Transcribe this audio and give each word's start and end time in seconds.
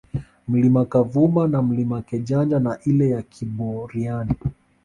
Mlima 0.47 0.85
Kavuma 0.85 1.47
na 1.47 1.61
Mlima 1.61 2.01
Kejanja 2.01 2.59
na 2.59 2.77
ile 2.85 3.09
ya 3.09 3.21
Kiboriani 3.21 4.35